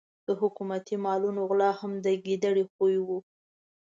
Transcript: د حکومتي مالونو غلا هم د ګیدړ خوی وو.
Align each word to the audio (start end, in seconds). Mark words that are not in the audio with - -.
د 0.27 0.29
حکومتي 0.41 0.95
مالونو 1.05 1.39
غلا 1.49 1.71
هم 1.79 1.91
د 2.05 2.07
ګیدړ 2.25 2.55
خوی 2.73 2.97
وو. 3.05 3.19